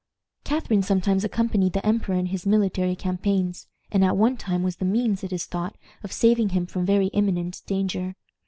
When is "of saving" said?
6.03-6.49